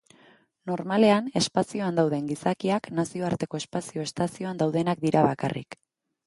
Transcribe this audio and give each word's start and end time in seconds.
Normalean, 0.69 1.27
espazioan 1.41 1.99
dauden 1.99 2.25
gizakiak 2.31 2.89
Nazioarteko 3.01 3.61
Espazio 3.65 4.07
Estazioan 4.07 4.63
daudenak 4.65 5.05
dira 5.07 5.25
bakarrik. 5.29 5.79